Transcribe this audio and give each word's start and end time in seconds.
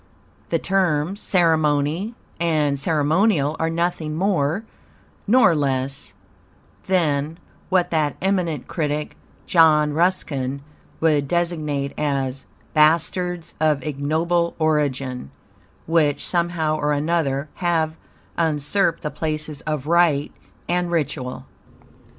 The 0.49 0.57
terms 0.57 1.21
"ceremony" 1.21 2.15
and 2.39 2.79
"ceremonial" 2.79 3.55
are 3.59 3.69
nothing 3.69 4.15
more 4.15 4.63
nor 5.27 5.53
less 5.55 6.13
than, 6.87 7.37
what 7.69 7.91
that 7.91 8.15
eminent 8.19 8.67
critic, 8.67 9.15
John 9.45 9.93
Ruskin, 9.93 10.63
would 11.01 11.27
designate 11.27 11.93
as 11.99 12.45
"bastards 12.73 13.53
of 13.59 13.83
ignoble 13.83 14.55
origin," 14.57 15.29
which, 15.85 16.25
somehow 16.27 16.77
or 16.77 16.93
another, 16.93 17.47
have 17.57 17.95
usurped 18.39 19.03
the 19.03 19.11
places 19.11 19.61
of 19.67 19.85
"rite" 19.85 20.31
and 20.67 20.89
"ritual." 20.91 21.45